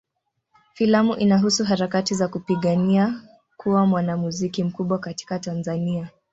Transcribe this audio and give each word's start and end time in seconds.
Filamu 0.73 1.15
inahusu 1.15 1.63
harakati 1.65 2.15
za 2.15 2.27
kupigania 2.27 3.21
kuwa 3.57 3.85
mwanamuziki 3.85 4.63
mkubwa 4.63 4.99
katika 4.99 5.39
Tanzania. 5.39 6.09